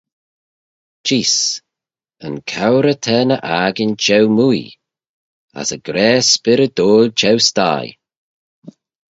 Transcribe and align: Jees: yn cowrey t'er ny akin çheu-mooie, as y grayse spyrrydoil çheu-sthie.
Jees: 1.07 1.33
yn 2.25 2.35
cowrey 2.51 2.97
t'er 3.03 3.25
ny 3.29 3.37
akin 3.61 3.91
çheu-mooie, 4.03 4.75
as 5.59 5.69
y 5.75 5.77
grayse 5.87 6.29
spyrrydoil 6.33 7.09
çheu-sthie. 7.19 7.89